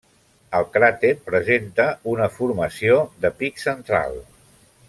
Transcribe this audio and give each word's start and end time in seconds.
El 0.59 0.63
cràter 0.77 1.11
presenta 1.27 1.87
una 2.15 2.31
formació 2.39 2.99
de 3.27 3.33
pic 3.43 3.65
central. 3.69 4.19